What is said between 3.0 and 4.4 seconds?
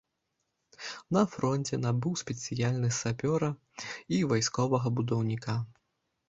сапёра і